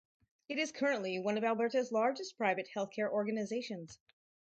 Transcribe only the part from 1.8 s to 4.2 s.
largest private healthcare organizations.